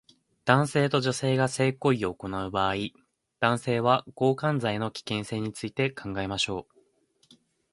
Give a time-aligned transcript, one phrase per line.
[0.45, 2.73] 男性と女性が性行為を行う場合、
[3.39, 6.65] 男性は強姦罪の危険性について考えましょ
[7.23, 7.35] う